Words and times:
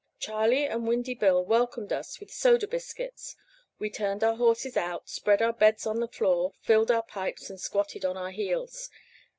Charley 0.17 0.65
and 0.65 0.87
Windy 0.87 1.13
Bill 1.13 1.45
welcomed 1.45 1.93
us 1.93 2.19
with 2.19 2.31
soda 2.33 2.67
biscuits. 2.67 3.35
We 3.77 3.91
turned 3.91 4.23
our 4.23 4.35
horses 4.35 4.75
out, 4.75 5.07
spread 5.07 5.43
our 5.43 5.53
beds 5.53 5.85
on 5.85 5.99
the 5.99 6.07
floor, 6.07 6.53
filled 6.59 6.89
our 6.89 7.03
pipes, 7.03 7.51
and 7.51 7.61
squatted 7.61 8.03
on 8.03 8.17
our 8.17 8.31
heels. 8.31 8.89